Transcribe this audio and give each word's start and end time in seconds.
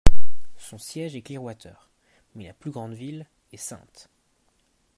Son 0.57 0.79
siège 0.79 1.15
est 1.15 1.21
Clearwater 1.21 1.91
mais 2.33 2.45
la 2.45 2.55
plus 2.55 2.71
grande 2.71 2.93
ville 2.95 3.27
est 3.51 3.57
St. 3.57 4.09